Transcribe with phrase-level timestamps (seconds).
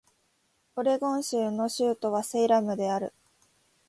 [0.77, 3.13] オレゴン州の州都はセイラムである